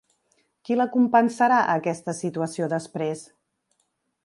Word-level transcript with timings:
Qui 0.69 0.77
la 0.79 0.87
compensarà, 0.95 1.59
aquesta 1.75 2.17
situació, 2.21 2.71
després? 2.75 3.25